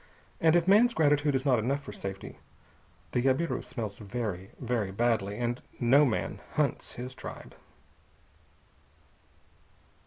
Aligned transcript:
And 0.39 0.55
if 0.55 0.67
man's 0.67 0.95
gratitude 0.95 1.35
is 1.35 1.45
not 1.45 1.59
enough 1.59 1.83
for 1.83 1.93
safety, 1.93 2.39
the 3.11 3.21
jabiru 3.21 3.61
smells 3.63 3.99
very, 3.99 4.49
very 4.59 4.89
badly, 4.89 5.37
and 5.37 5.61
no 5.79 6.05
man 6.05 6.39
hunts 6.53 6.93
his 6.93 7.13
tribe. 7.13 7.53